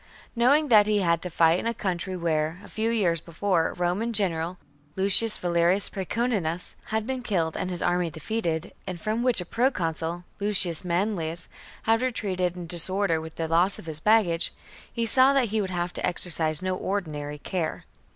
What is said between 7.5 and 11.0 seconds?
and his army defeated, and from which a proconsul, Lucius